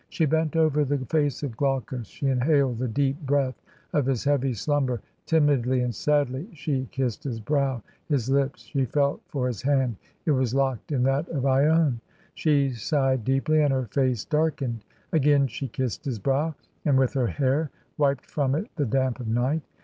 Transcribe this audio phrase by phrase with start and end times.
[0.09, 3.61] She bent over the face of Glaucus— ^she inhaled the deep breath
[3.93, 9.21] of his heavy slimiber— ^timidly and sadly she kissed his brow, his lips; she felt
[9.27, 11.99] for his hand— ^it was locked in that of lone;
[12.33, 14.83] she* sighed deeply and her face darkened.
[15.13, 19.27] Again she kissed his brow, and with her hair wiped from it the damp of
[19.27, 19.61] night.